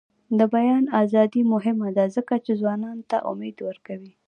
د 0.37 0.39
بیان 0.55 0.83
ازادي 1.01 1.41
مهمه 1.53 1.89
ده 1.97 2.05
ځکه 2.15 2.33
چې 2.45 2.51
ځوانانو 2.61 3.03
ته 3.11 3.17
امید 3.31 3.57
ورکوي. 3.67 4.11